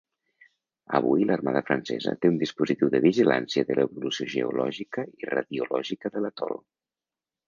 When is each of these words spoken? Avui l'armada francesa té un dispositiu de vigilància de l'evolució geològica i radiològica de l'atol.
Avui 0.99 1.25
l'armada 1.31 1.61
francesa 1.65 2.13
té 2.23 2.31
un 2.31 2.39
dispositiu 2.43 2.89
de 2.95 3.01
vigilància 3.03 3.65
de 3.67 3.77
l'evolució 3.81 4.27
geològica 4.37 5.05
i 5.25 5.29
radiològica 5.33 6.11
de 6.17 6.25
l'atol. 6.25 6.57